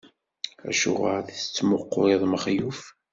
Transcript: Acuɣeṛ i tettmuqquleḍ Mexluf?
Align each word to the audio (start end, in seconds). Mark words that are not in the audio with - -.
Acuɣeṛ 0.69 1.23
i 1.29 1.33
tettmuqquleḍ 1.39 2.21
Mexluf? 2.31 2.81